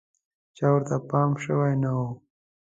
چا 0.55 0.67
ورته 0.73 0.95
پام 1.09 1.31
شوی 1.43 1.73
نه 1.83 1.91
و. 1.97 2.01